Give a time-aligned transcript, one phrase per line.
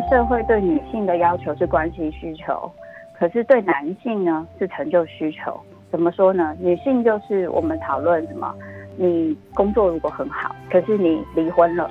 [0.00, 2.70] 这个社会对女性的要求是关系需求，
[3.18, 5.58] 可是对男性呢是成就需求。
[5.90, 6.56] 怎么说呢？
[6.58, 8.54] 女性就是我们讨论什么？
[8.96, 11.90] 你工作如果很好，可是你离婚了，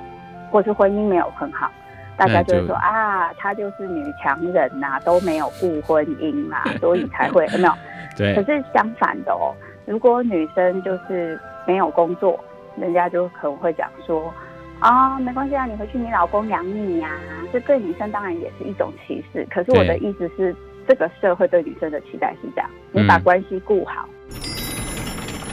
[0.50, 1.70] 或是婚姻没有很好，
[2.16, 7.72] 大家就会说啊，她就是女强人呐、啊，都没有顾婚姻啦、啊，所以才会 有没有？
[8.16, 8.34] 对。
[8.34, 9.54] 可是相反的哦，
[9.86, 12.38] 如果女生就是没有工作，
[12.76, 14.32] 人家就可能会讲说
[14.80, 17.44] 啊，没关系啊，你回去你老公养你呀、啊。
[17.52, 19.46] 这对女生当然也是一种歧视。
[19.50, 20.56] 可是我的意思是，
[20.88, 24.08] 这个社会对女生的期待是这样，你把关系顾好。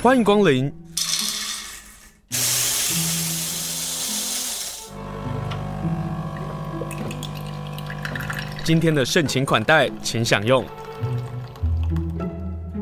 [0.02, 0.72] 欢迎光临。
[8.64, 10.64] 今天的盛情款待，请享用。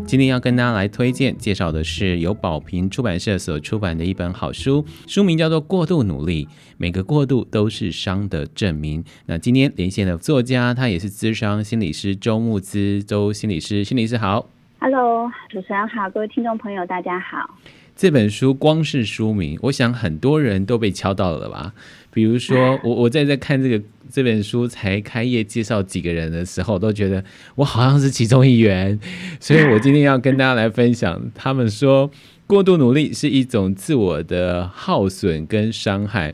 [0.07, 6.45] 今天要跟大家来推荐介绍的是由宝瓶出版社所出版的一本好书，书名叫做《过度努力》，
[6.77, 9.03] 每个过度都是伤的证明。
[9.25, 14.47] 那今天连线的作家，他也是咨商心理师周木姿，周心理师，心理师好。
[14.79, 17.49] Hello，主持人好，各位听众朋友大家好。
[17.95, 21.73] 这本书光是书名，我想很多人都被敲到了吧？
[22.11, 27.23] 比如说， 我我在在看这个这本书才开业介绍几个人的时候，都觉得
[27.55, 28.99] 我好像是其中一员，
[29.39, 31.31] 所以我今天要跟大家来分享。
[31.33, 32.11] 他们说，
[32.45, 36.33] 过度努力是一种自我的耗损跟伤害。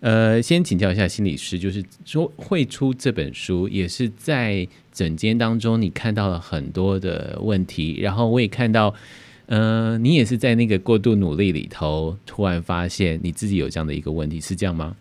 [0.00, 8.92] 呃，先请教一下心理师，就是说会出这本书，也是在整间当中你看到了很多的问题，然后我也看到。
[9.48, 14.96] 嗯、呃，你也是在那个过度努力里头，突然发现你自己有这样的一个问题，是这样吗？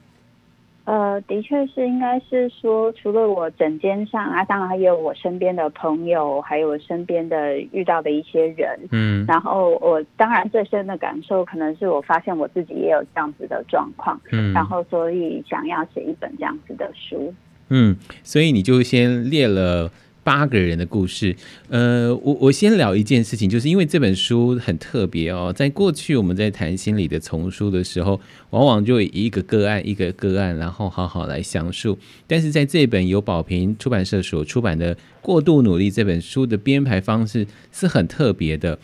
[0.84, 17.34] 呃，的确是，应该是说，除了我枕间上啊，当然还有我身边的朋友，还有我身边的遇到的一些人，嗯，然后我当然最深的感受，可能是我发现我自己也有这样子的状况，嗯，然后所以想要写一本这样子的书，
[17.70, 19.92] 嗯，所以你就先列了。
[20.26, 21.36] 八个人的故事，
[21.70, 28.20] 呃，我我先聊一件事情，就是因为这本书很特别哦，在过去我们在谈心理的丛书的时候，
[28.50, 31.96] 往往就以一个个案一个个案，然后好好来详述。
[32.26, 38.80] 但是在这本由宝平出版社所出版的《过度努力》这本书的编排方式是很特别的，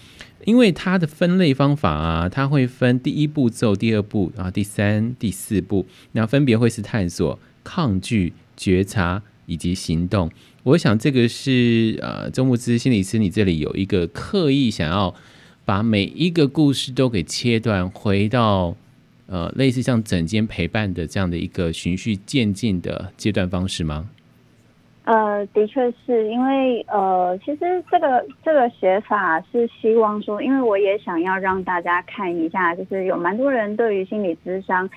[0.46, 10.30] 因为它的分类方法啊，它会分第一步骤、第二步，然后第三、第四步，那分别会是探索、抗拒、觉察以及行动。
[10.64, 15.14] 我想这个是呃，周牧之心理师，你这里有一个刻意想要
[15.66, 18.76] 把每一个故事都给切断，回到
[19.26, 24.08] 呃类似像整间陪伴的这样的一个循序渐进的阶段方式吗？
[25.06, 34.88] 呃，的确是因为呃，其实这个这个写法是希望说，因为我也想要让大家看一下，就是有蛮多人对于心理咨商。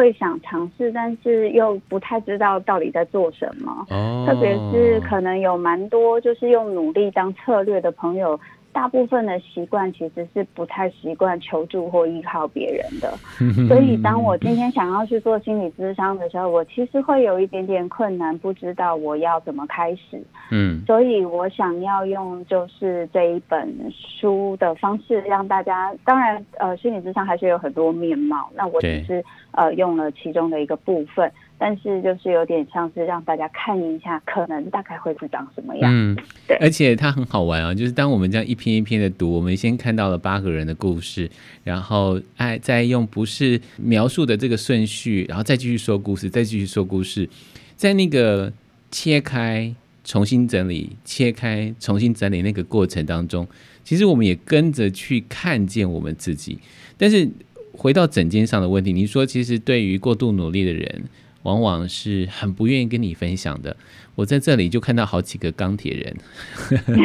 [0.00, 3.84] 会想尝试，但是又不太知道到底在做什么。
[3.90, 4.26] Oh.
[4.26, 8.40] 特别是可能有蛮多就是用努力当策略的朋友。
[8.72, 13.12] 大部分的习惯其实是不太习惯求助或依靠别人的，
[13.68, 20.22] 所以当我今天想要去做心理咨商的时候，我其实会有一点点困难，不知道我要怎么开始。
[20.50, 31.30] 嗯，所以我想要用就是这一本书的方式让大家，当然呃，心理咨商还是有很多面貌，那我只是呃用了其中的一个部分。
[31.62, 35.92] 但是就是有点像是让大家看一下，可能大概会是长什么样。
[35.94, 36.16] 嗯，
[36.48, 36.56] 对。
[36.56, 41.30] 而且它很好玩啊，就是当我们这样一篇一篇的读，我们先看到了八个人的故事，
[41.62, 47.28] 然后哎，再用不是描述的这个顺序，然后再继续说故事，再继续说故事，
[47.76, 48.50] 在那个
[48.90, 53.46] 切开、重新整理、切开、重新整理那个过程当中，
[53.84, 56.58] 其实我们也跟着去看见我们自己。
[56.96, 57.28] 但是
[57.72, 61.04] 回到整间上的问题，你说其实对于过度努力的人。
[61.42, 63.76] 往往是很不愿意跟你分享的。
[64.16, 66.16] 我在这里就看到好几个钢铁人，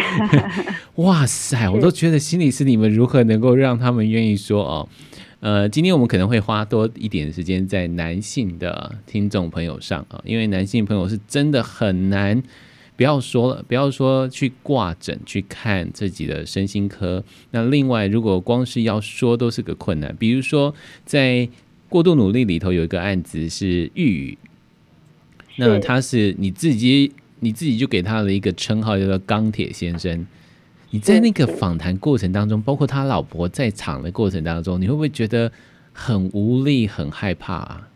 [0.95, 1.69] 哇塞！
[1.69, 4.89] 我都觉得心里是你们如何能够让他们愿意说哦？
[5.39, 12.43] 呃，今天我们可能会花多一点时间在男性的听众朋友上啊，因为男性朋友是真的很难，
[12.97, 17.23] 不要说了，不要说去挂诊去看自己的身心科。
[17.51, 20.75] 那另外，如果光是要说都是个困难，比如说
[21.05, 21.47] 在。
[21.89, 24.37] 过度努力里头有一个案子是玉宇，
[25.57, 30.25] 那他是你自己你自己就给他了一个称号叫做钢铁先生。
[30.91, 35.51] 你在那个访谈过程当中，包括他老婆在场的过程当中，你会不会觉得
[35.91, 37.89] 很无力、很害怕啊？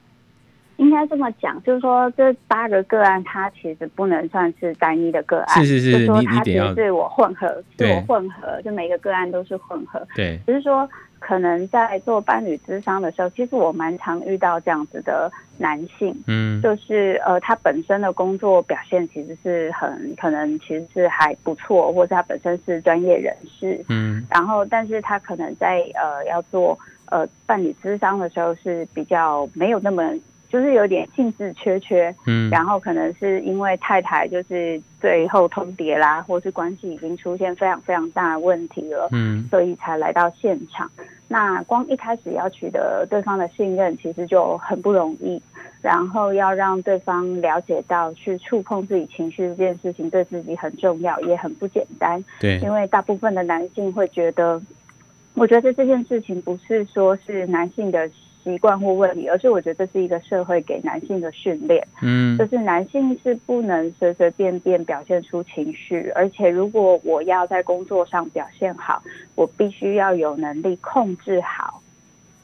[0.77, 5.65] 应该这么讲，就是说这八个个案，它其实不能算是单一的个案。
[5.65, 7.47] 是是是，你你得要是我混合，
[7.77, 10.05] 是我混合，就每个个案都是混合。
[10.15, 30.13] 对，只是说可能在做伴侣咨商的时候，其实我蛮常遇到这样子的男性，嗯，就是呃，他本身的工作表现其实是很可能其实是还不错，或者他本身是专业人士，嗯，然后但是他可能在呃要做呃伴侣咨商的时候是比较没有那么。
[30.49, 40.89] 就是有点兴致缺缺，嗯，然后可能是因为太太就是最后通牒啦，或是关系已经出现非常非常大的问题了，嗯，所以才来到现场。
[41.27, 45.39] 那光一开始要取得对方的信任，其实就很不容易。
[45.81, 52.21] 然后要让对方了解到去触碰自己情绪这件事情对自己很重要，也很不简单。
[52.39, 54.59] 对，因为大部分的男性会觉得，
[55.35, 58.09] 我觉得这件事情不是说是男性的。
[58.43, 69.03] 习惯或问题，而是我觉得这是一个社会给男性的训练，嗯，就是男性是不能随随便便表现出情绪，而且如果我要在工作上表现好，
[69.35, 71.81] 我必须要有能力控制好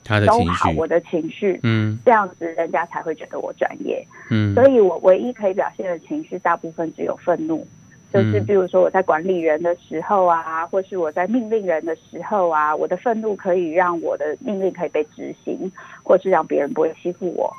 [0.04, 7.66] 他的情绪，我的情绪，嗯，这样子人家才会觉得我专业，嗯，所以我唯一可以表现的情绪，大部分只有愤怒。
[8.13, 15.72] 就是比如说我在管理人的时候啊，或是我在命令人的时候啊，我的愤怒可以让我的命令可以被执行，
[16.02, 17.54] 或是让别人不会欺负我。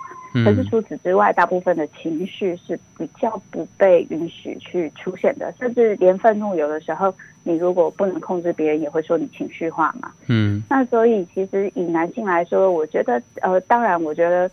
[0.44, 10.10] 可是除此之外，大部分的情绪是比较不被允许去出现的，甚至连愤怒有的时候，你如果不能控制别人，也会说你情绪化嘛。
[10.28, 14.50] 嗯，那所以其实以男性来说，我觉得呃，当然我觉得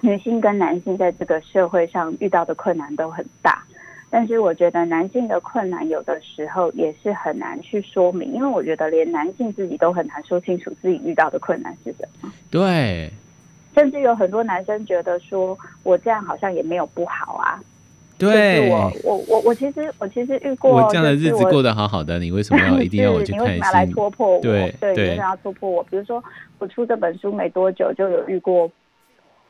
[0.00, 3.62] 女性跟男性在这个社会上遇到的困难都很大。
[4.14, 12.32] 但是我觉得男性的困难有的时候也是很难去说明，因为我觉得连男性自己都很难说清楚自己遇到的困难是什么。
[12.48, 13.10] 对，
[13.74, 17.60] 甚至有很多男生觉得说，我这样好像也没有不好啊。
[18.16, 23.40] 对，我我我我其实我其实遇过，我这样的日子过得好好的，你为什么要 一定要我去看？
[23.40, 24.40] 你为什么要来戳破我？
[24.40, 25.82] 对对，你为什么要戳破我？
[25.90, 26.22] 比如说
[26.60, 28.70] 我出这本书没多久，就有遇过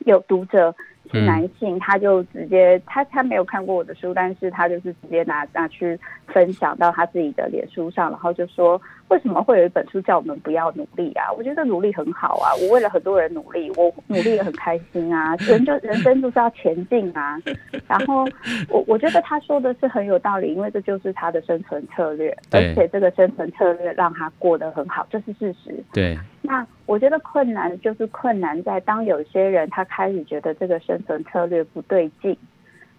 [0.06, 0.74] 有读者。
[1.10, 11.30] 是男性，他就直接他他没有看过我的书，但是他就是直接拿拿去分享到他自己的脸书上，然后就说，为什么会有一本书叫我们不要努力啊？
[11.36, 15.36] 我觉得努力很好啊，我为了很多人努力，我努力也很开心啊。
[15.46, 17.38] 人就人生就是要前进啊。
[17.86, 18.24] 然后
[18.68, 25.74] 我我觉得他说的是很有道理，因为这就是他的生存策略，而且这个生存策略让他过得很好，这是事实。
[25.92, 26.18] 对。
[26.42, 32.36] 那我觉得困难就是困难在当有些人他开始觉得这个生存策略不对劲，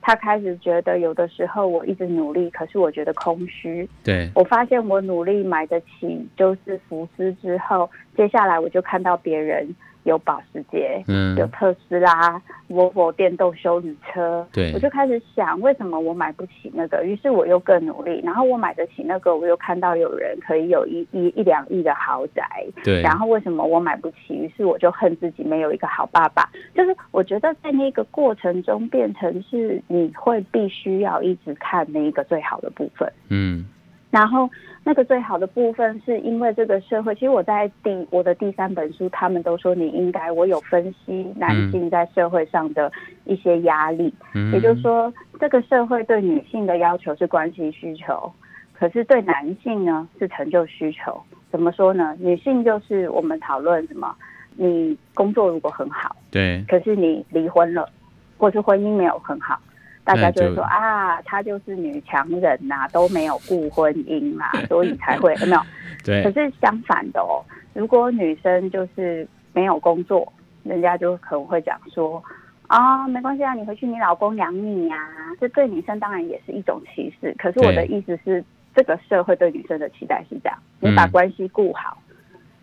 [0.08, 3.90] 他开始觉得有的时候我一直努力，可是我觉得空虚。
[4.04, 9.68] 对，我发现我努力买得起就是福斯之后，接下来我就看到别人。
[10.06, 17.04] 有保时捷，嗯，有特斯拉、Volvo 电动休旅车，对，我就开始想，为什么我买不起那个？
[17.04, 22.44] 于是我又更努力，然后我买得起那个，我又看到有人可以有一一一两亿的豪宅，
[22.84, 24.36] 对，然后为什么我买不起？
[24.36, 26.48] 于是我就恨自己没有一个好爸爸。
[26.76, 33.66] 就是我觉得在那个过程中，变成是你会必须要一直看那一个最好的部分，嗯。
[34.12, 34.50] 然后
[34.88, 42.92] 那个最好的部分是因为这个社会，其实我在第我的第三本书，他们都说你应该，我有分析男性在社会上的
[43.24, 48.32] 一些压力，嗯、也就是说，这个社会对女性的要求是关系需求，
[48.74, 51.20] 可是对男性呢是成就需求。
[51.52, 52.16] 怎么说呢？
[52.20, 54.16] 女性就是我们讨论什么？
[54.56, 57.90] 你工作如果很好，对，可是你离婚了，
[58.38, 59.60] 或是婚姻没有很好。
[60.06, 65.62] 大家就会说啊，她就是女强人呐、啊，都没有顾婚姻啊，所以才会有 没有？
[66.04, 66.24] 对。
[66.24, 67.44] 可是相反的哦，
[67.74, 70.32] 如果女生就是没有工作，
[70.64, 72.24] 人家就可能会讲说
[72.68, 75.36] 啊，没关系啊，你回去你老公养你呀、啊。
[75.42, 77.36] 这对女生当然也是一种歧视。
[77.38, 78.44] 可是我的意思是，
[78.74, 81.98] 这个社会对女生的期待是这样：你把关系顾好。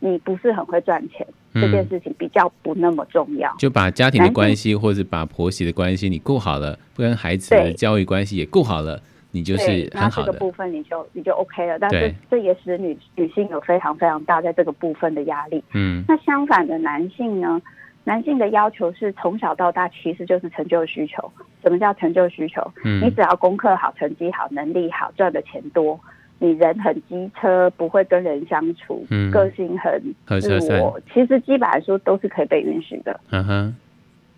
[0.05, 3.55] 你不是很会赚钱，这件事情比较不那么重要。
[3.59, 9.01] 就把家庭的关系，或者把婆媳的关系，你顾好了，不跟孩子的教育关系也顾好了，
[9.33, 10.27] 你就是很好的。
[10.29, 11.79] 那这个部分你就你就 OK 了。
[11.79, 15.63] 但是这也使女女性有非常非常大在这个部分的压力。
[15.73, 16.05] 嗯。
[16.09, 17.61] 那相反的男性呢？
[18.05, 21.31] 男性的要求是从小到大其实就是成就需求。
[21.63, 22.61] 什么叫成就需求？
[22.85, 23.01] 嗯。
[23.01, 26.01] 你只要功课好、成绩好、能力好、赚的钱多。
[26.43, 30.03] 你人很机车，不会跟人相处，嗯、个性很
[30.41, 33.21] 自我，其实基本来说都是可以被允许的。
[33.31, 33.77] 嗯哼，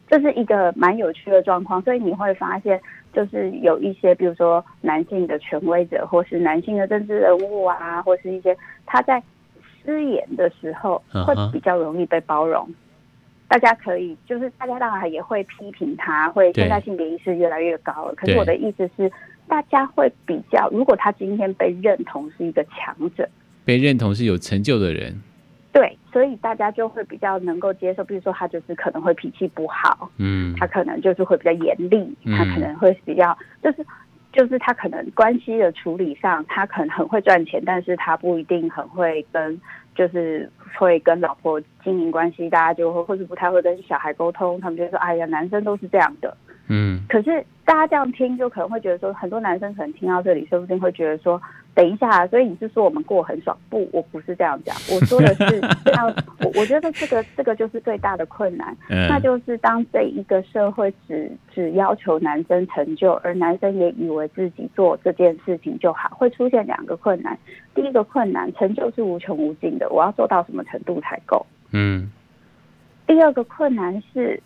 [0.06, 2.78] 这是一个蛮有趣的状况，所以你会发现，
[3.14, 9.23] 就是有一些，比如说男性的权威者，或是男性的政治人物啊，或是一些他在
[9.82, 12.68] 失言的时候，会比较容易被包容。
[13.49, 18.14] 大家可以就是大家当然也会批评他，会现在性别意识越来越高了。
[18.14, 19.11] 可是我的意思是，
[19.48, 23.28] 大家会比较，如果他今天被认同是一个强者，
[23.64, 25.20] 被认同是有成就的人，
[25.72, 28.04] 对，所以大家就会比较能够接受。
[28.04, 33.84] 比如说他就是可能会脾气不好，嗯，他可能就是会比较严厉，他可能会比较就是。
[34.36, 39.60] 就是他可能关系的处理上，他可能很会赚钱，但是他不一定很会跟，
[39.94, 46.36] 就是会跟老婆经营关系，大家就会或是不太会跟小孩沟通，他们就说：“哎呀，男生都是这样的。”
[46.68, 51.40] 嗯，可是大家这样听，就可能会觉得说，很多男生可能听到这里，说不定会觉得说。
[51.75, 53.59] 等一下，所以你是说我们过很爽？
[53.68, 56.06] 不，我不是这样讲， 我说的是这样。
[56.38, 67.37] 我我觉得这个这个就是最大的困难，嗯、那就是当这一个社会只只要求男生成就，而男生也以为自己做这件事情就好，会出现两个困难。
[67.75, 71.44] 第一个困难，成就是无穷无尽的，我要做到什么程度才够？
[71.73, 72.09] 嗯。
[73.04, 74.40] 第二个困难是，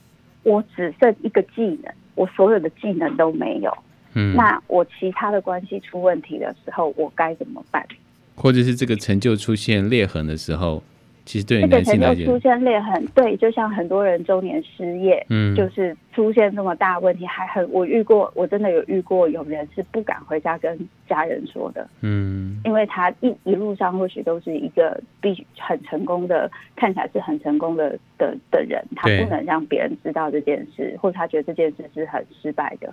[0.45, 3.73] 我只剩一个技能，我所有的技能都没有。
[4.15, 7.87] 嗯，那我其他的关系出问题的时候，我该怎么办？
[8.35, 10.83] 或者是这个成就出现裂痕的时候，
[11.29, 32.91] 其实对男性来讲，这个成就出现裂痕，对，就像很多人中年失业，嗯，就是出现这么大问题，还很我遇过，我真的有遇过有人是不敢回家跟家人说的，嗯，因为他一一路上或许都是一个必很成功的，看起来是很成功的的的人，他不能让别人知道这件事，或者他觉得这件事是很失败的。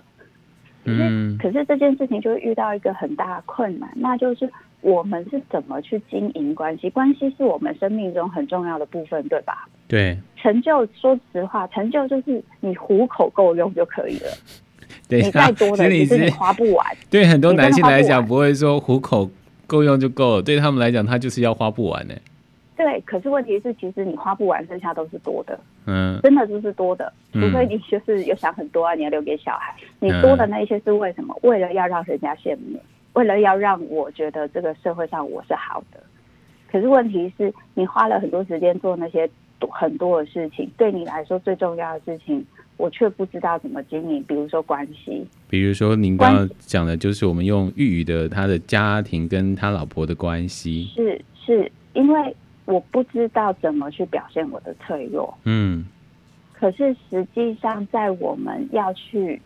[0.86, 4.50] 嗯，可是这件事情就会遇到一个很大的困难，那就是
[4.80, 6.88] 我们是怎么去经营关系？
[6.90, 9.68] 关系是我们生命中很重要的部分，对吧？
[9.88, 10.16] 对。
[10.36, 14.30] 成就，说实话，成就就是你糊口够用就可以了。
[15.08, 16.86] 对，你再多的，其实你花不完。
[17.10, 19.28] 对很多男性来讲，不会说糊口
[19.66, 22.14] 够用就够了，对他们来讲，他就是要花不完呢。
[22.76, 25.58] 对，可是问题是，其实你花不完，剩下都是多的。
[25.86, 29.74] 嗯，真的就是多的，除非你就是有想很多啊，你要留给小孩。
[30.00, 31.38] 你多的那一些是为什么？
[31.42, 32.80] 为了要让人家羡慕，
[33.12, 36.02] 为了要让我觉得这个社会上我是好的。
[36.70, 39.28] 可是问题是，你花了很多时间做那些
[39.70, 42.44] 很多的事情，对你来说最重要的事情，
[42.76, 44.22] 我却不知道怎么经营。
[44.24, 52.36] 比如说关系，比如说您刚刚讲的，就是我们用玉宇的他的家庭跟他老婆的关系，是是因为。
[52.66, 55.86] 我不知道怎么去表现我的脆弱，嗯，
[56.52, 59.40] 可是实际上，在我们要去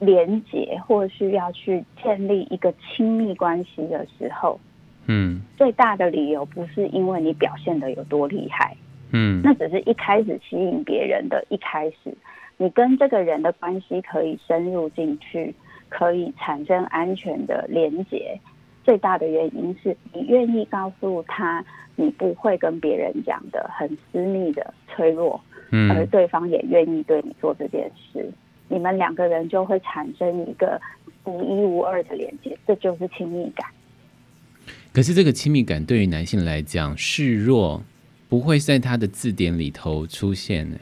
[0.00, 4.58] 连接或是要去建立一个亲密关系的时候，
[5.06, 8.76] 嗯，最大的理由不是因为你表现的有多厉害，
[9.12, 12.12] 嗯，那只是一开始吸引别人的一开始，
[12.56, 15.54] 你跟这个人的关系可以深入进去，
[15.88, 18.36] 可以产生安全的连接，
[18.84, 21.64] 最大的原因是你愿意告诉他。
[21.96, 28.28] 你不会跟别人讲的很私密的脆弱，嗯，而对方也愿意对你做这件事，
[28.66, 30.76] 你们两个人就会产生一个
[31.24, 33.68] 独一无二的连接，这就是亲密感。
[34.92, 37.80] 可是这个亲密感对于男性来讲，示弱
[38.28, 40.76] 不会在他的字典里头出现呢？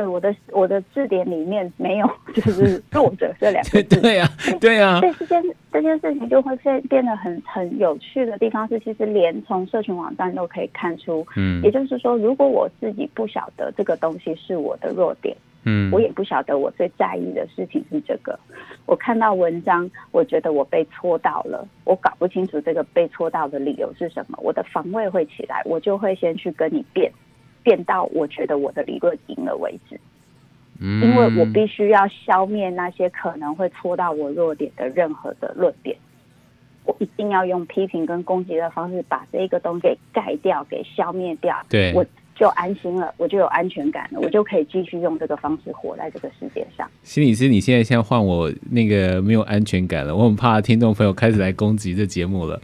[0.00, 4.00] 对，我的我的字典里面没有，就是弱者这两个字。
[4.00, 4.26] 对呀，
[4.58, 4.98] 对呀。
[5.02, 18.38] 这件这件事情就会变变得很很有趣的地方是，其实连从社群网站都可以看出，嗯，也就是说，如果我自己不晓得这个东西是我的弱点，嗯，我也不晓得我最在意的事情是这个。
[18.86, 27.12] 我看到文章，我觉得我被戳到了，我搞不清楚这个被戳到的理由是什么，我的防卫会起来，我就会先去跟你辩。
[27.62, 29.98] 变到我觉得我的理论赢了为止，
[30.78, 35.96] 嗯，因为我必须要消灭那些可能会戳到我弱点的任何的论点，
[36.84, 46.90] 我一定要用批评跟攻击的方式把这一个东西给盖掉、给消灭掉，对，我就安心了，我就有安全感了，我就可以继续用这个方式活在这个世界上。
[47.02, 52.58] 心理师，你现在先换我那个没有安全感了，我很怕听众朋友开始来攻击这节目了。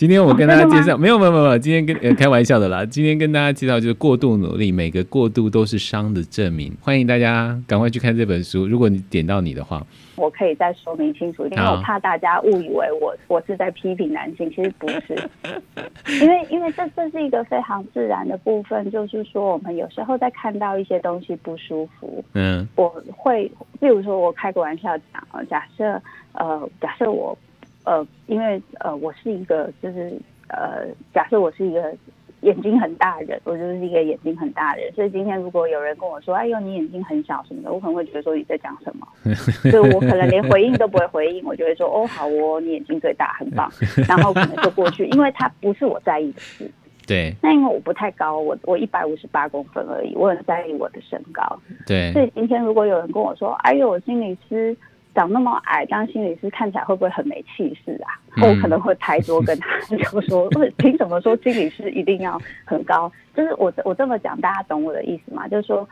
[0.00, 2.86] 今天我跟大家介绍，没有没有没有，今天跟呃开玩笑的啦。
[2.86, 6.74] 今天跟大家介绍就是过度努力，每个过度都是伤的证明。
[6.80, 8.66] 欢迎大家赶快去看这本书。
[8.66, 15.28] 如果你点到你的话，我可以再说明清楚，因为我怕大家误以为我我是在批评男性，其实不是。
[16.22, 26.00] 因为因为这这是一个非常自然的部分，就是说我们有时候在看到一些东西不舒服，嗯，我会，比如说我开个玩笑讲啊，假设
[26.32, 27.36] 呃，假设我。
[27.84, 30.12] 呃，因为呃，我是一个，就是
[30.48, 31.94] 呃，假设我是一个
[32.42, 39.06] 眼睛很大的人，我就是一个眼睛很大的人，所以今天如果有人跟我说，哎呦，你眼睛很小什么的，我可能会觉得说你在讲什么，
[39.70, 43.70] 所以我可能连回应都不会回应，我就会说，哦，好哦，你眼睛最大，很棒，
[44.08, 46.70] 然后可能就过去，因为它不是我在意的事。
[47.06, 47.34] 对。
[47.42, 51.58] 那因为我不太高，我我一百五十八公分而已，我很在意我的身高。
[51.86, 52.12] 对。
[52.12, 54.76] 所以今天如果有人跟我说：“哎呦，心理师
[55.14, 60.48] 长那么矮，当心理师看起来会不会很没气势啊？”嗯、我可能会抬桌跟他 就说
[60.78, 65.46] ：“凭什么说心理师一定要很高？”就是我我这么讲，大家懂我的意思吗？
[65.48, 65.88] 就是说，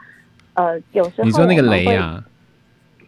[0.54, 2.24] 呃，有时候你说那个雷啊。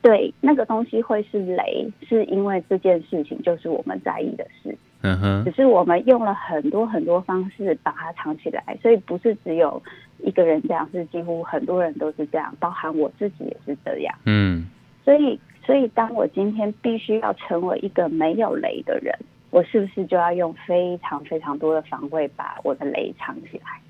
[0.02, 4.74] 对，那个东西会是雷，是因为这件事情就是我们在意的事。
[5.02, 9.82] 嗯哼，只是我们用了很多很多方式把它藏起来，所以不是只有
[10.24, 14.14] 一个人这样，是几乎很多人都是这样，包含我自己也是这样。
[14.24, 14.64] 嗯，
[15.04, 15.38] 所以，
[15.70, 19.16] 所以当我今天必须要成为一个没有雷的人，
[19.50, 23.80] 我是不是就要用非常非常多的防卫把我的雷藏起来？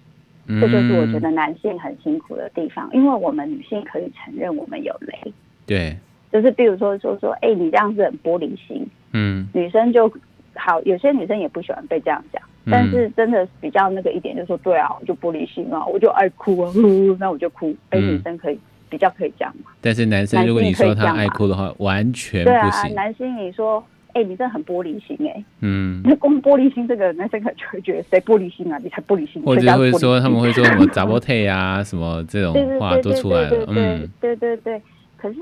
[0.46, 5.32] 嗯，这就是我觉得男性很辛苦的地方，因为我们女性可以承认我们有雷。
[5.64, 5.96] 对，
[6.30, 10.12] 就是比如说说说，哎、欸，你这样子很玻璃心，嗯，女生就
[10.54, 18.60] 好，有些女生也不喜欢被这样讲，嗯、但是真的比较那个一点，就是说，对啊，我就玻璃心啊，我就爱哭啊，呼呼那我就哭，哎、欸，女生可以
[18.90, 19.70] 比较可以讲嘛。
[19.80, 22.61] 但是男生，如果你说他爱哭的话，完全不行。
[22.61, 28.76] 对啊，男生你说，哎、欸，你真的很玻璃心哎、欸，嗯，那 光玻璃心这个，男生可能就会觉得谁玻璃心啊？
[28.82, 34.82] 你才玻璃心，或者会说他们会说什么杂波特啊， 什么这种话都出来了，嗯，对对对。
[35.16, 35.38] 可是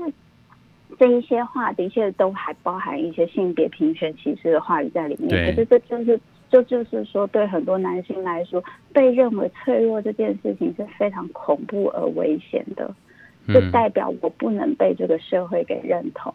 [0.99, 5.29] 这一些话的确都还包含一些性别平权歧视的话语在里面。
[5.29, 6.19] 对可是这就是，
[6.51, 12.93] 这就是说，对很多男性来说，被认为脆弱这件事情是非常恐怖而危险的。
[13.53, 16.33] 就代表我不能被这个社会给认同。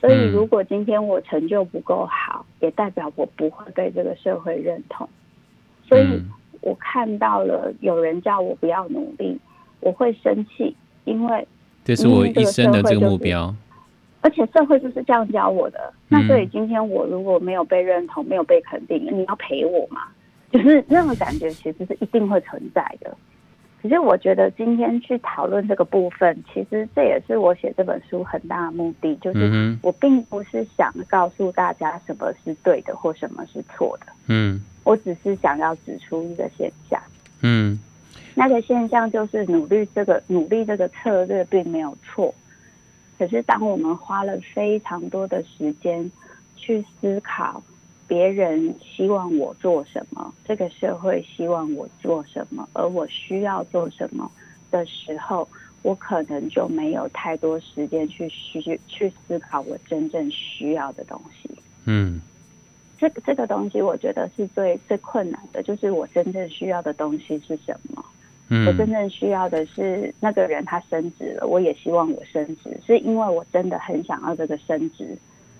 [0.00, 5.08] 所以，如果今天我成就不够好，也代表我不会被这个社会认同。
[5.86, 6.22] 所以
[6.60, 9.38] 我看到了有人叫我不要努力，
[9.80, 11.46] 我会生气，因为。
[11.84, 13.54] 这是我一生的这个目标，
[14.20, 15.92] 而且社会就是这样教我的。
[16.06, 20.02] 那所以今天我如果没有被认同，没有被肯定，你要陪我嘛？
[20.52, 23.16] 就是那种感觉，其实是一定会存在的。
[23.80, 34.12] 可是我觉得今天去讨论这个部分，其实这也是我写这本书很大的目的，就是我并不是想告诉大家什么是对的或什么是错的。
[34.26, 37.00] 嗯，我只是想要指出一个现象。
[37.42, 37.78] 嗯。
[38.34, 42.32] 那个现象就是努力，这个努力这个策略并没有错，
[43.18, 46.08] 可是当我们花了非常多的时间
[46.54, 47.60] 去思考
[48.08, 54.28] 别人希望我做什么，这个社会希望我做什么，而我需要做什么
[54.70, 55.46] 的时候，
[55.82, 61.50] 我可能就没有太多时间去需去思考我真正需要的东西。
[61.84, 62.20] 嗯，
[62.98, 68.04] 这个这个东西我觉得是最最困难的，就是我真正需要的东西是什么。
[68.66, 75.14] 我真正需要的是那个人他升职了，我也希望我升职，是因为我真的很想要这个升职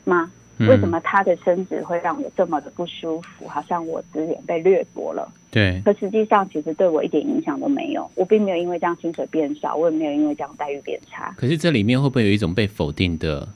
[0.04, 0.32] 吗？
[0.58, 3.46] 为什么他的升职会让我这么的不舒服？
[3.46, 5.30] 好像我资源被掠夺了。
[5.50, 11.34] 对，可实际上其实对我一点影响都没有，我并没有因为这样薪水变少，我也没有因为这样待遇变差。
[11.36, 13.48] 可是这里面会不会有一种被否定的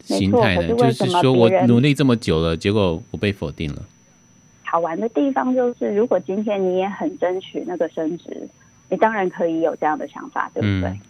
[0.00, 0.68] 心态呢？
[0.74, 3.82] 就是说我努力这么久了，结果我被否定了。
[4.62, 8.48] 好玩的地方就是，如果今天你也很争取那个升职，
[8.88, 10.90] 你当然可以有这样的想法，对不对？
[10.90, 11.00] 嗯、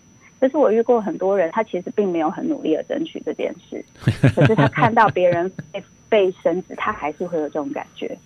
[0.41, 3.85] 可是我遇过很多人，他其实并没有很努力的争取这件事，
[4.35, 8.17] 可是他看到别人被被升职，他还是会有这种感觉。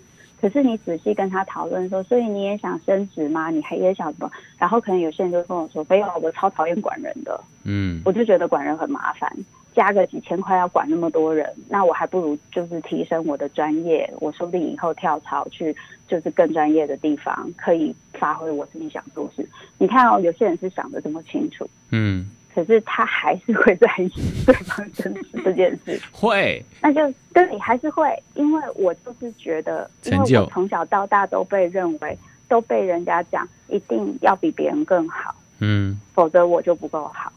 [0.40, 3.51] 可是你仔细跟他讨论说，所以你也想升职吗？
[3.51, 4.31] 你还也想什么？
[4.57, 9.33] 然后可能有些人就跟我说，没有，我超讨厌管人的，嗯，我就觉得管人很麻烦。
[9.79, 15.75] 加个几千块要管那么多人，那我还不如就是提升我的专业，我说不定以后跳槽去
[16.09, 19.49] 就是更专业的地方，可以发挥我自己想做事。
[19.79, 24.11] 你看哦，有些人是想的这么清楚，嗯，可是他还是会在意
[24.45, 27.01] 对方真实这件事， 会，那就
[27.33, 37.33] 对你还是会，因为我就是觉得，因为我从小到大都被认为都被人家讲一定要比别人更好，嗯，否则我就不够好。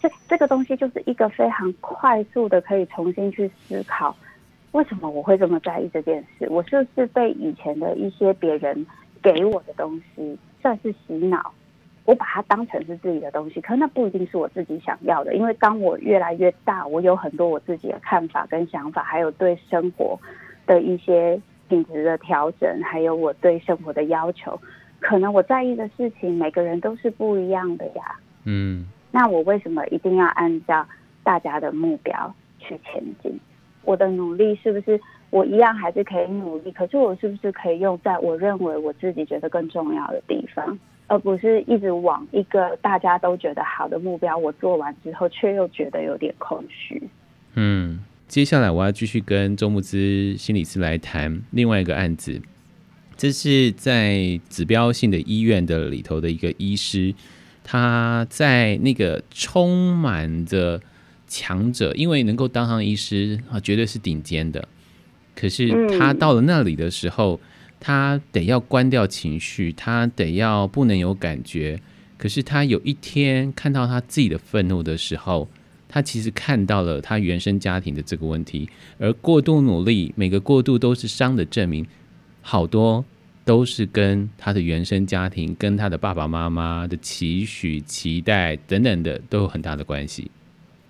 [0.00, 4.14] 这这个东西就是一个非常快速的，可以重新去思考，
[4.72, 6.46] 为什么我会这么在意这件事？
[6.48, 8.86] 我就是被以前的一些别人
[9.20, 11.52] 给我的东西算是洗脑，
[12.04, 15.34] 我把它当成是自己的东西，可那不一定是我自己想要的。
[15.34, 20.16] 因为当我越来越大，我有很多我自己的看法跟想法，还有对生活
[20.64, 24.60] 的一些品质的调整，还有我对生活的要求，
[25.00, 28.14] 可能我在意的事情，每个人都是不一样的呀。
[28.44, 28.86] 嗯。
[29.10, 30.86] 那我为什么一定要按照
[31.22, 33.38] 大家的目标去前进？
[33.84, 36.70] 我的努力是不是我一样还是可以努力？
[36.72, 47.02] 可是我是不是可以用在我认为我自己觉得更重要的地方，而不是一直往一个大家都觉得好的目标，我做完之后却又觉得有点空虚。
[47.54, 52.40] 嗯，接下来我要继续跟周木之心理师来谈另外一个案子。
[53.16, 57.12] 这是在指标性的医院的里头的一个医师，
[57.70, 60.80] 他在那个充满着
[61.26, 64.66] 强者，因为能够当上医师啊，绝对是顶尖的。
[65.36, 67.38] 可是他到了那里的时候，
[67.78, 71.78] 他得要关掉情绪，他得要不能有感觉。
[72.16, 75.46] 可是他有一天看到他自己的愤怒的时候，
[75.90, 78.66] 他其实看到了他原生家庭的这个问题，
[78.98, 81.86] 而过度努力，每个过度都是伤的证明，
[82.40, 83.04] 好多
[83.48, 90.30] 都是跟他的原生家庭、跟他的爸爸妈妈的期许、期待等等的都有很大的关系。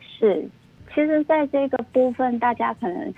[0.01, 0.45] 是，
[0.93, 3.15] 其实，在这个部分，大家可能。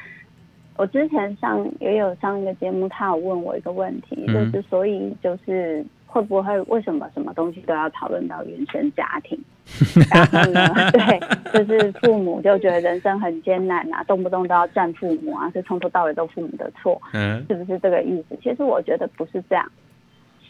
[0.77, 9.39] 我之前上也有上一个节目，他有问我一个问题，嗯、就是所以就是会不会为什么什么东西都要讨论到原生家庭？
[10.11, 18.37] 然后呢，对，就是父母就觉得人生很艰难啊，动不动都要战父母啊，是从头到尾都父母的错，嗯，是不是这个意思？
[18.43, 19.71] 其实我觉得不是这样，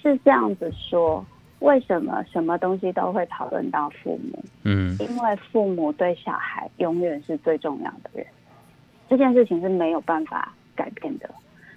[0.03, 1.25] 是这样子说，
[1.61, 4.45] 为什么什么东西都会讨论到父母？
[4.65, 8.27] 嗯，因为父母对小孩永远是最重要的人。
[9.09, 11.29] 这件事情是没有办法改变的，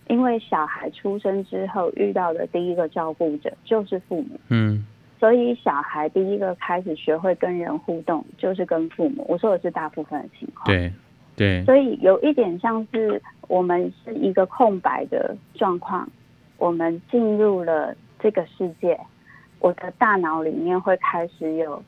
[0.08, 4.86] 因为小孩出生之后遇到的第一个照顾者就是父母，嗯，
[5.24, 9.26] 所以小孩第一个开始学会跟人互动就是跟父母。
[9.30, 10.92] 我说的是大部分的情况，对
[11.34, 16.06] 对，所以有一点像是我们是一个空白的状况，
[16.58, 19.00] 我们进入了这个世界，
[19.60, 21.82] 我的大脑里面会开始有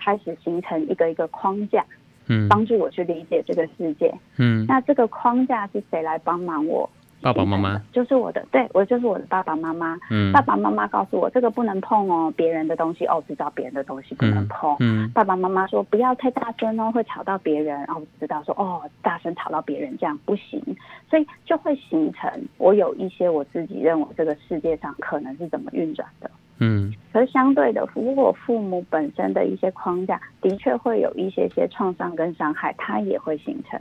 [0.00, 1.84] 开始形成一个一个框架。
[2.28, 4.14] 嗯，帮助我去理解这个世界。
[4.38, 6.88] 嗯，那这个框架是谁来帮忙我？
[7.20, 9.98] 爸爸妈妈就是我的，对，我就是我的爸爸妈妈。
[10.10, 14.76] 嗯，爸爸妈妈告诉我这个不能碰哦，别人的东西哦，知道别人的东西不能碰。
[14.78, 17.76] 嗯，嗯，爸爸妈妈说不要太大声哦，会吵到别人。
[17.78, 20.62] 然后我知道说哦，大声吵到别人这样不行，
[21.10, 26.30] 所以就会形成我有一些我自己认为这个世界上可能是怎么运转的。
[26.60, 33.80] 嗯，可是相对的，如果父母本身的一些框架的确会有一些些创伤跟伤害，它也会形成。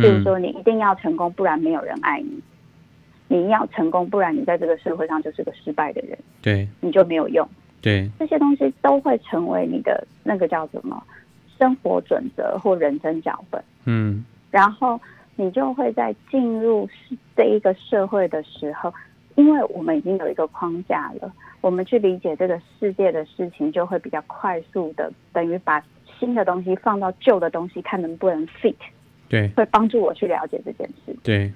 [0.00, 2.40] 比如说，你一定要成功，不然没有人爱你；
[3.28, 6.18] 你要成功，不然你在这个社会上就是个失败的人。
[6.42, 7.48] 对，你就没有用。
[7.80, 11.02] 对，这些东西都会成为你的那个叫什么
[11.58, 13.62] 生活准则或人生脚本。
[13.84, 15.00] 嗯，然后
[15.36, 16.88] 你就会在进入
[17.36, 18.92] 这一个社会的时候，
[19.36, 21.32] 因为我们已经有一个框架了。
[21.62, 25.82] 我们去理解这个世界的事情，就会比较快速的，等于把
[26.18, 28.74] 新的东西放到旧的东西，看能不能 fit。
[29.30, 31.16] 对，会帮助我去了解这件事。
[31.22, 31.50] 对，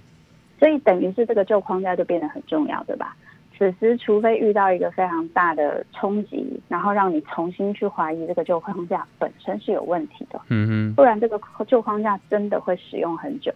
[0.59, 3.15] 所以等于是这个旧框架就变得很重要，对吧？
[3.59, 10.41] 此时，除非遇到一个非常大的冲击，然后让你重新去怀疑这个旧框架本身是有问题的。
[10.49, 13.53] 嗯哼，不然这个旧框架真的会使用很久，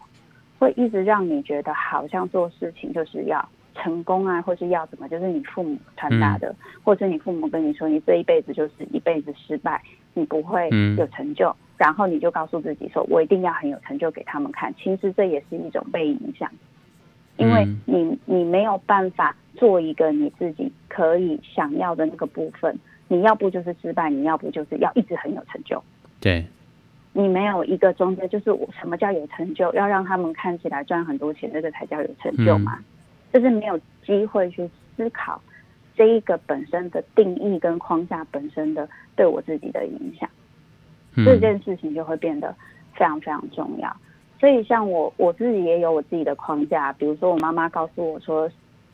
[0.59, 3.49] 会一直让你觉得好像做事情就是要。
[3.81, 9.81] 成功啊，或是要什么，就是你父母传达的，嗯、或者你父母跟你说，你这一辈子就是一辈子失败，
[10.15, 14.75] 你不会有成就，嗯、然后你就告诉自己说，我一定要很有成就给他们看。
[14.75, 16.51] 其实这也是一种被影响，
[17.37, 25.83] 因为你你没有办法做一个你自己可以想要的那个部分，你要不就是失败，你要不就是要一直很有成就。
[26.21, 26.45] 对，
[27.13, 29.73] 你没有一个中间，就是我什么叫有成就？
[29.75, 32.77] 要让他们看起来赚很多钱，这个才叫有成就嘛。
[32.79, 32.85] 嗯
[33.31, 35.39] 就是没有机会去思考
[35.95, 40.38] 这一个本身的定义跟框架本身的对我自己的影响，嗯、
[41.25, 42.55] 这件事情就会变得
[42.95, 43.97] 非常非常重要。
[44.41, 48.49] 所以像我我自己也有我自己的框架，比如说我妈妈告诉我说，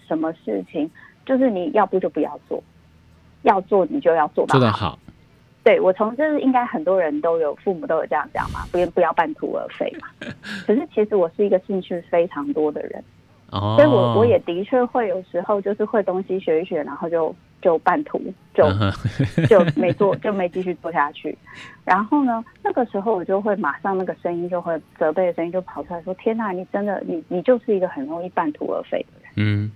[0.07, 0.91] 什么事情
[1.27, 2.63] 就是你要不就不要做，
[3.43, 4.59] 要做你就要做到好。
[4.59, 4.99] 做得好。
[5.63, 10.09] 对，我从就是应该很多人都有父母都有这样讲嘛，不不要半途而废嘛。
[10.67, 13.03] 可是其实我是一个兴趣非常多的人。
[13.77, 18.21] 所以我我也的确会有时候就是会东西学一学，然后就就半途
[18.53, 18.65] 就
[19.49, 21.37] 就没做，就没继续做下去。
[21.85, 29.71] 然后呢，那个时候我就会马上那个声音就会责备的声音就跑出来说：“天哪，你真的你你就是一个很容易半途而废的人。”嗯，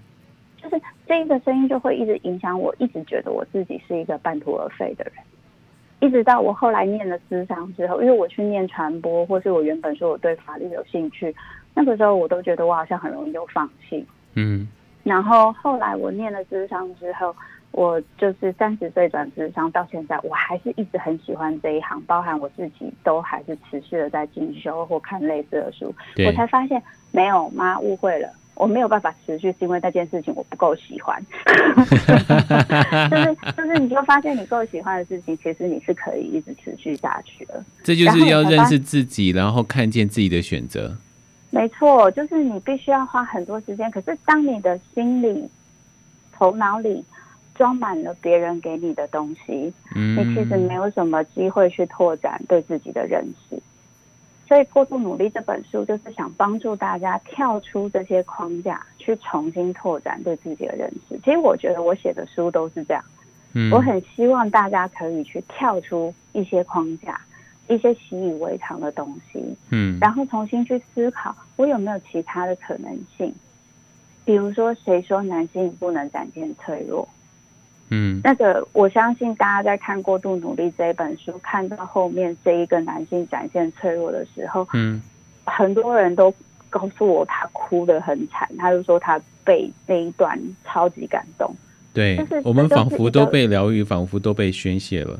[0.60, 5.14] 就是这一个声音就会一直影响我，一直觉得我自己是一个半途而废的人。
[6.00, 11.34] 一直到我后来念了智商之后，因为我去念传播，或是我原本说我对法律有兴趣。
[11.78, 14.66] 那个时候我都觉得我好像很容易就放弃，嗯，
[15.04, 17.32] 然后后来我念了智商之后，
[17.70, 25.94] 我就是三十岁转智商到现在，我还是一直很喜欢这一行，包含我自己都还是持续的在进修或看类似的书，
[26.26, 31.24] 我才发现没有，妈误会了，我没有办法持续是因为那件事情我不够喜欢，
[33.08, 40.96] 就是就是你就发现你够喜欢的事情，其实你是可以一直持续下去的，这就是要认识自己，然后看见自己的选择。
[41.50, 43.90] 没错，就是你必须要花很多时间。
[43.90, 45.48] 可是当你的心里
[46.32, 47.04] 头脑里
[47.54, 53.58] 装满了别人给你的东西，嗯，你其实没有什么机会去拓展对自己的认识。
[54.46, 61.18] 所以，过度努力这本书就是想帮助大家跳出这些框架，去重新拓展对自己的认识。
[61.22, 63.04] 其实，我觉得我写的书都是这样。
[63.52, 67.20] 嗯，我很希望大家可以去跳出一些框架，
[67.68, 69.38] 一些习以为常的东西。
[69.70, 73.32] 嗯，然后重新去思考，我有没有其他的可能性？
[74.24, 77.08] 比如说，谁说男性不能展现脆弱？
[77.90, 85.00] 嗯，那个我相信大家在看《过度努力》这一本书，看到后面这一个男性展现脆弱的时候，嗯，
[85.44, 86.30] 很多人都
[86.68, 91.50] 告诉我他哭得很惨，他就说他被那一段超级感动。
[91.94, 95.18] 对，就是我们仿佛都被疗愈，仿佛都被宣泄了。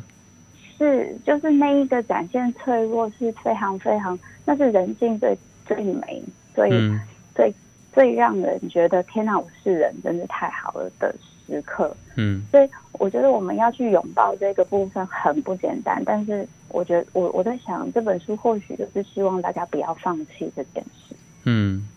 [0.79, 5.37] 是，就是那一个展现脆弱是非常非常，那是人性最
[5.67, 6.23] 最美、
[6.55, 7.01] 最、嗯、
[7.35, 7.53] 最
[7.93, 11.13] 最让人觉得天哪，我是人，真是太好了的
[11.47, 21.15] 时刻，嗯，所以我觉得我们要去拥抱这个部分很不简单，但是我觉得我我在想这本书或许就是希望大家不要放弃这件事，
[21.45, 21.89] 嗯，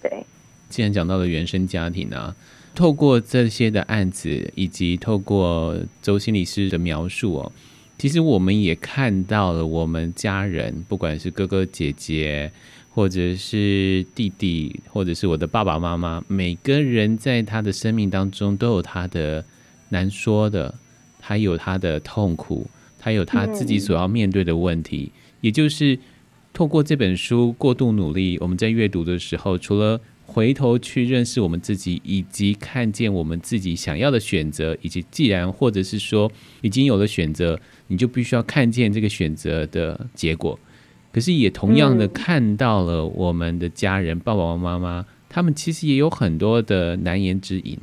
[0.00, 0.24] 对。
[0.68, 2.32] 既然讲到了原生家庭啊，
[2.76, 7.52] 透过这些的案子以及透过周心理师的描述哦，
[8.00, 12.50] 其实我们也看到了我们家人，不管是哥哥姐姐。
[12.92, 19.44] 或者是弟弟，或者是我的爸爸妈妈，每个人在他的生命当中都有他的
[19.90, 20.74] 难说的，
[21.20, 25.12] 他有他的痛苦，他有他自己所要面对的问题。
[25.40, 25.96] 也就是
[26.52, 30.00] 透过这本书过度努力，我们在阅读的时候，除了
[30.32, 36.30] 回头去认识我们自己，以及看见我们自己想要的选择，以及既然或者是说
[36.62, 40.56] 已经有了选择，你就必须要看见这个选择的结果。
[41.12, 47.76] 可是也同样的看到了我们的家人，嗯、爸爸妈妈，他们其实也有很多的难言之隐。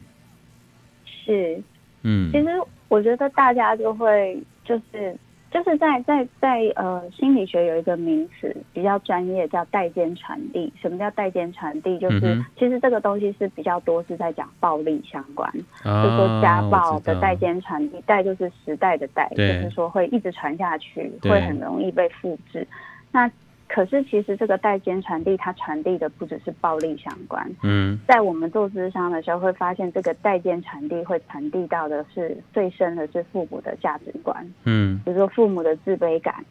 [1.25, 1.62] 是，
[2.03, 2.45] 嗯，其实
[2.88, 5.13] 我觉得大家就会就是
[5.49, 10.71] 就是在在在呃心理学有一个名词比较专业叫代间传递。
[10.81, 11.97] 什么叫代间传递？
[11.97, 15.49] 就是、嗯、其实这个东西是比较多是在讲暴力相关，
[15.86, 22.67] 哦、就是说家暴的代间传递，代就是时代的代，就是说会一直传下去，会很容易被复制。
[23.12, 23.31] 那
[23.67, 27.45] 可是，其实这个代间传递，它传递的不只是暴力相关。
[27.63, 34.36] 嗯，在我们做咨商的时候，会发现这个代间传递会传递到的是最深的是父母的价值观。
[34.63, 36.43] 嗯，比如说父母的自卑感，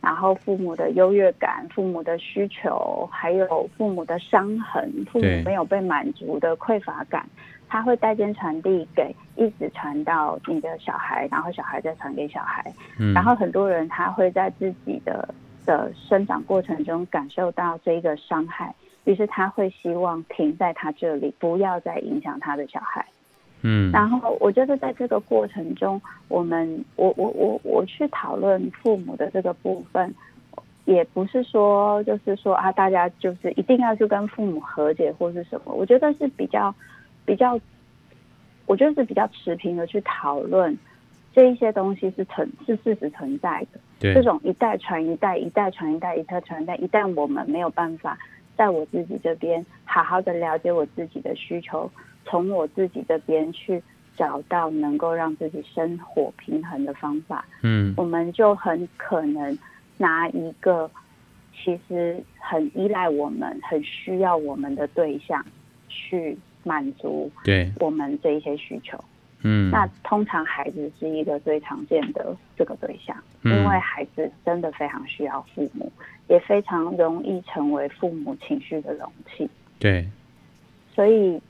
[0.00, 7.26] 然后父母的优越感，父母的需求，还有父母的伤痕，父母没有被满足的匮乏感，
[7.66, 12.70] 它会代间传递给一直传到你的小孩，然后小孩再传给小孩。
[12.98, 15.34] 嗯，然后很多人他会在自己的
[15.68, 23.04] 的生长过程中感受到这一个伤害，于是他会希望停在他这里，不要再影响他的小孩。
[23.60, 30.14] 嗯，然后我觉得在这个过程中，我们我我我我去讨论父母的这个部分，
[30.86, 36.74] 也不是说就是说啊，大家就是一定要去跟父母和解或是什么，我觉得是比较
[37.26, 37.60] 比较，
[38.64, 40.78] 我觉得是比较持平的去讨论。
[41.34, 48.16] 这一些东西是存是事实存在的，这种一代传一代，一代传一代，一代传一代，一旦我们没有办法
[48.56, 51.90] 在我自己这边好好的了解我自己的需求，
[52.24, 53.82] 从我自己这边去
[54.16, 59.56] 找到能够让自己生活平衡的方法，嗯，我们就很可能
[59.96, 60.90] 拿一个
[61.52, 65.44] 其实很依赖我们、很需要我们的对象
[65.88, 69.02] 去满足对我们这一些需求。
[69.42, 75.92] 嗯，那通常孩子是一个最常见的这个对象，嗯，因为孩子真的非常需要父母，
[76.26, 79.48] 也非常容易成为父母情绪的容器。
[79.78, 80.04] 对，
[80.92, 81.40] 所以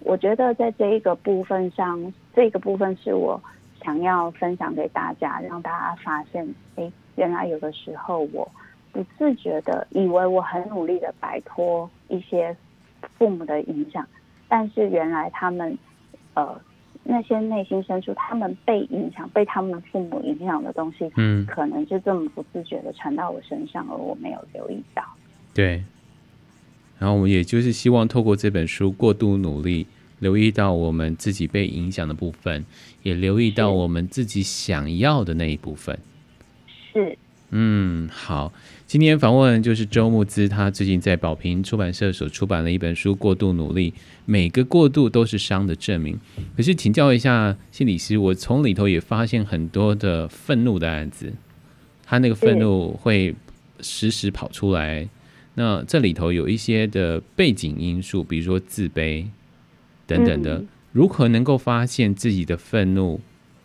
[0.00, 3.40] 我觉得在这一个部分上，这个部分是我
[3.80, 8.50] 想要分享给大家，让大家发现，哎，原来有的时候我
[8.90, 12.56] 不自觉的以为我很努力的摆脱一些
[13.16, 14.04] 父母的影响，
[14.48, 15.78] 但是原来他们
[16.34, 16.60] 呃。
[17.08, 25.02] 那些内心深处，他们被影响、被他们父母影响的东西，嗯，可能就这么不自觉的传到我身上，而我没有留意到。
[25.54, 25.82] 对。
[26.98, 29.86] 然后我们也就是希望透过这本书过度努力，
[30.18, 32.64] 留意到我们自己被影响的部分，
[33.02, 35.98] 也留意到我们自己想要的那一部分。
[36.92, 37.18] 是。
[37.50, 38.52] 嗯，好。
[38.86, 43.90] 今天访问就是周慕姿，他最近在宝瓶出版社所出版了一本书《过度努力》，
[44.24, 46.18] 每个过度都是伤的证明。
[46.56, 51.32] 可是请教一下心理师，我从里头也发现很多的愤怒的案子，
[52.04, 53.34] 他那个愤怒会
[53.80, 55.08] 时时跑出来。
[55.54, 59.26] 那这里头有一些的背景因素，比如说自卑
[60.06, 60.64] 等等的。
[60.92, 63.20] 如何能够发现自己的愤怒，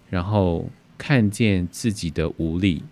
[0.09, 2.83] 然后看见自己的无力？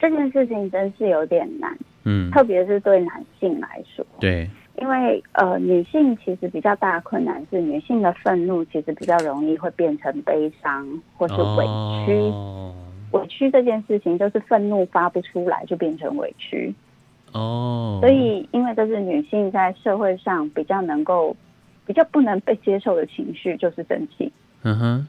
[0.00, 11.66] 这件事情真是有点难，嗯，特别是对男性来说，对，因为呃，女性其实比较大的困难是，女性的愤怒其实比较容易会变成悲伤或是委
[12.06, 12.14] 屈。
[12.30, 12.74] 哦，
[13.12, 16.74] 委屈这件事情，就是愤怒发不出来就变成委屈。
[17.32, 21.36] 哦，所以因为这是女性在社会上比较能够、
[21.84, 24.32] 比较不能被接受的情绪，就是生气。
[24.62, 25.08] 嗯哼。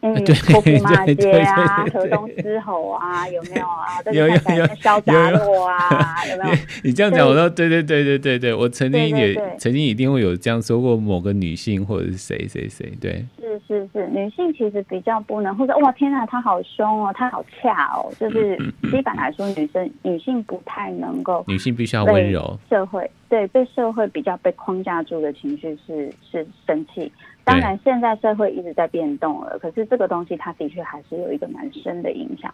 [0.00, 0.14] 嗯，
[0.50, 3.98] 泼妇骂街啊，河东狮吼啊，有没有啊？
[4.12, 6.56] 有有有潇洒落啊，有没有？
[6.84, 13.24] 你这样讲，我说对对对对对对，我曾经也曾经一定会有这样说过某个女性或者是谁谁谁，对。
[13.40, 18.56] 是是是，女性其实比较不能，或者哇天哪，她好凶哦，她好恰哦，就是
[18.90, 22.58] 基本来说，女生女性不太能够，女性必须要温柔。
[22.68, 27.12] 社会对被社会比较被框架住的情绪是是生气。
[27.44, 32.52] 当然，现在社会一直在变动了，可是这个东西它的确还是有一个蛮深的影响。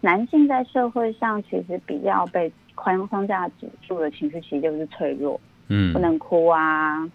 [0.00, 3.48] 男性在社会上其实比较被框框架
[3.88, 7.08] 住的情绪，其实就是脆弱，嗯，不能哭啊，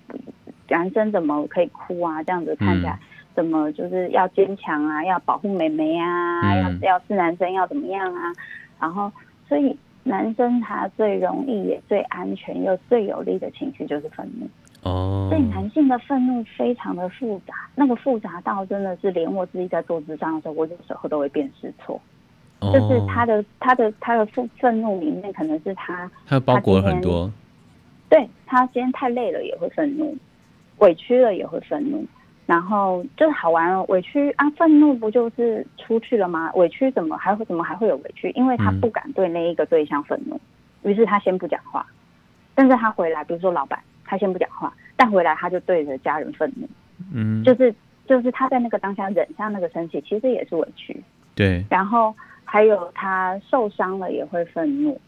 [0.67, 2.21] 男生怎么可以哭啊？
[2.23, 2.99] 这样子看起来，
[3.33, 8.33] 怎么就是要坚强啊，要保护妹妹啊，嗯、要要是男生要怎么样啊？
[8.79, 9.09] 然后，
[9.47, 14.47] 所以男生他最容易也最安全又最有利的情绪就是愤怒。
[14.83, 22.01] 哦，所以男性的愤怒非常的复杂，那个复杂到真的是连我自己在做智商的时候，我有时候都会辨识错。
[22.59, 27.31] 哦，就是他的他的他的愤愤怒里面，可能是他他包裹了很多。
[28.09, 30.15] 对，他今天太累了也会愤怒，
[30.79, 32.03] 委屈了也会愤怒，
[32.45, 36.51] 然后就是好玩哦，委屈啊，愤怒不就是出去了吗？
[36.55, 38.29] 委屈怎么还会怎么还会有委屈？
[38.31, 40.39] 因为他不敢对那一个对象愤怒，
[40.83, 41.85] 嗯，于是他先不讲话，
[42.53, 43.79] 但是他回来，比如说老板。
[44.03, 46.67] 他先不讲话，但回来他就对着家人愤怒，
[47.13, 47.73] 嗯，就是
[48.05, 51.01] 就是他在那个当下忍下那个生气，其实也是委屈，
[51.33, 51.63] 对。
[51.69, 54.99] 然后还有他受伤了也会愤怒，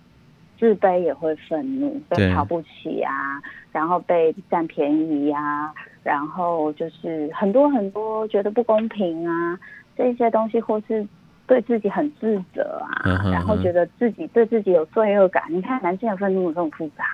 [0.60, 9.60] 自卑也会愤怒，被瞧不起啊，然后被占便宜啊，然后就是很多很多觉得不公平啊，
[9.98, 11.06] 这些东西，或是
[11.48, 15.44] 对自己很自责啊，嗯哼哼，然后觉得自己对自己有罪恶感。
[15.50, 17.06] 你看男性的愤怒有这种复杂。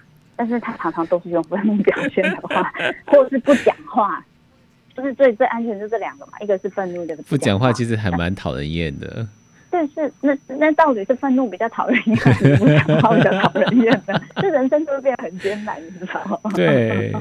[0.41, 2.71] 但是他常常都是用愤怒表现的话，
[3.07, 4.23] 或者是不讲话，
[4.95, 7.35] 就是最最安全就这两个嘛，一个是愤怒，一个是不讲话。
[7.35, 9.27] 不讲话其实还蛮讨人厌的。
[9.71, 14.21] 对，是那那到底是愤怒比较讨人厌，还是不讲话比较讨人厌呢？
[14.37, 16.51] 这人生就会变得很艰难，你知道吗？
[16.55, 17.13] 对，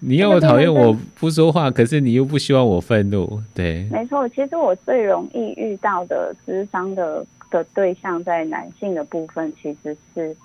[0.00, 3.86] 你又讨厌我不说话，可是你又不希望我愤怒，对。
[3.90, 10.36] 没错，其实我最容易遇到的智商的的对象，在男性的部分，其实是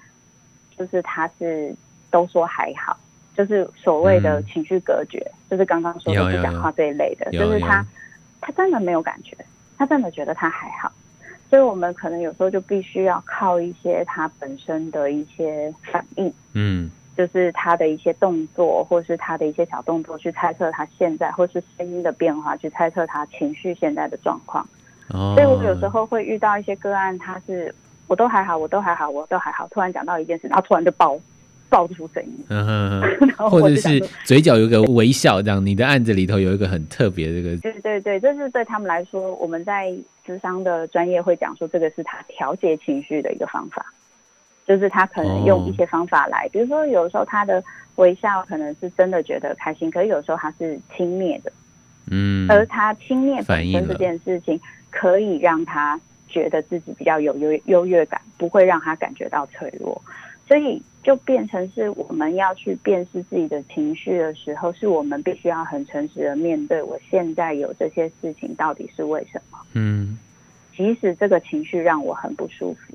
[0.78, 1.76] 就是他是。
[2.12, 2.98] 都说还好，
[3.36, 7.86] 就是所谓的情绪隔绝，嗯、就是刚刚说的不讲话这一类的，就是他
[8.39, 9.36] 他真的没有感觉，
[9.78, 10.89] 他真的觉得他还好，
[11.49, 24.67] 所以我们可能有时候就必须要靠一些他本身的一些反应，嗯，就是他的一些动作，或是他的一些小动作，去猜测他现在或是声音的变化，去猜测他情绪现在的状况。
[25.10, 27.73] 哦，所以我有时候会遇到一些个案，他是
[28.08, 31.19] 我都还好，我都还好，我都还好，突然讲到一件事，然后突然就爆。
[31.67, 33.01] 爆出声音，嗯哼
[33.36, 39.91] 哼，或者是嘴角有一个微笑，这样你的案子里头有一个很特别的这个，对对对，这是对他们来说，我们在
[40.26, 43.86] 咨商的专业会讲说，这个是他调节情绪的一个方法，
[44.66, 47.64] 就是他可能用一些方法来，哦、比如说有时候他的
[47.96, 51.52] 微笑可能是真的觉得开心，可是有时候他是轻蔑的，
[52.10, 54.60] 嗯，而他轻蔑本身这件事情
[54.90, 60.02] 可以让他觉得自己比较有优优越感，不会让他感觉到脆弱。
[60.47, 69.58] 所以就变成是我们要去辨识自己的情绪的时候，是我们必须要很诚实的面对，我现在有这些事情到底是为什么？
[69.73, 70.17] 嗯，
[70.75, 72.93] 即使这个情绪让我很不舒服，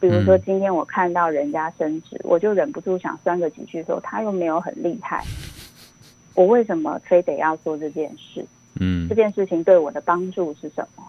[0.00, 5.22] 比如说今天我看到人家升职，我就忍不住想酸个几句，说他又没有很厉害，
[6.34, 8.44] 我为什么非得要做这件事？
[8.80, 11.02] 嗯，这件事情对我的帮助是什么？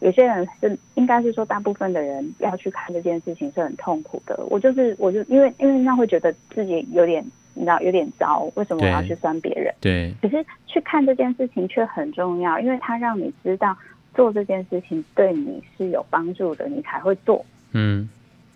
[0.00, 4.38] 有些人是应该是说，大部分的人要去看这件事情是很痛苦的。
[4.50, 7.24] 我就是，我就因为因为那会觉得自己有点，
[7.54, 8.50] 你知道，有点糟。
[8.54, 9.74] 为什么我要去酸别人？
[9.80, 10.12] 对。
[10.20, 13.76] 可是去看这件事情却很重要，因为它让你知道
[14.14, 17.44] 做这件事情对你是有帮助的，你才会做。
[17.72, 18.08] 嗯，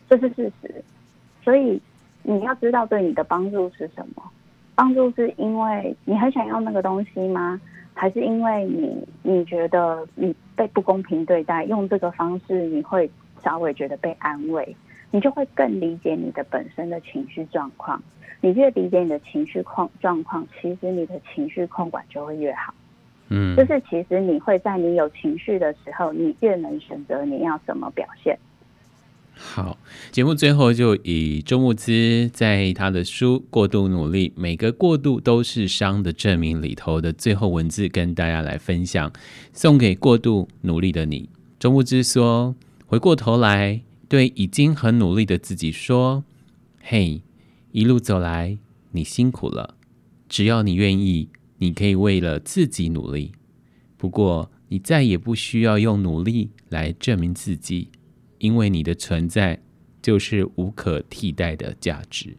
[0.08, 0.74] 这是事实。
[1.42, 1.80] 所以
[2.22, 4.22] 你要知道对你的帮助是什么？
[4.74, 7.60] 帮助是因为你很想要那个东西吗？
[7.98, 13.10] 还是因为你你觉得你被不公平对待，用这个方式你会
[13.42, 14.76] 稍微觉得被安慰，
[15.10, 18.00] 你就会更理解你的本身的情绪状况。
[18.40, 22.72] 你越理解你的情绪状状况，其实你的情绪控管就会越好。
[23.30, 28.38] 嗯，就是其实你会在你有情绪的时候，你越能选择你要怎么表现。
[29.40, 29.78] 好，
[30.10, 39.12] 节目最后就以周慕姿在他的书《过度努力》，每个过度都是伤的证明里头的最后文字跟大家来分享，
[39.52, 41.30] 送给过度努力的你。
[41.60, 46.24] 周慕姿说：“回过头来，对已经很努力的自己说，
[46.82, 47.22] 嘿，
[47.70, 48.58] 一路走来，
[48.90, 49.76] 你辛苦了。
[50.28, 51.28] 只要你愿意，
[51.58, 53.30] 你可以为了自己努力。
[53.96, 57.88] 不过，你再也不需要用努力来证明自己。”
[58.38, 59.58] 因为你的存在
[60.00, 62.36] 就是无可替代的价值，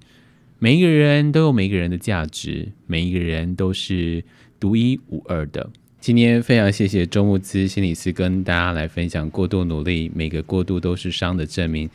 [0.58, 4.24] 每一个人都有每一个人的价值，每一个人都是
[4.60, 5.70] 独一无二的。
[6.00, 11.89] 今天非常谢谢周慕之心理师跟大家来分享过度努力，每个过度都是伤的证明。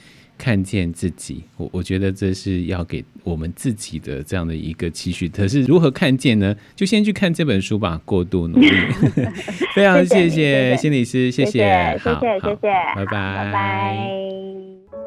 [0.44, 5.26] 看见自己，我我觉得这是要给我们自己的这样的一个期许。
[5.26, 6.54] 可是如何看见呢？
[6.76, 7.98] 就先去看这本书吧。
[8.04, 8.68] 过度努力，
[9.74, 15.03] 非常谢谢心理师，谢谢，谢谢，谢谢，谢谢，拜拜，拜拜。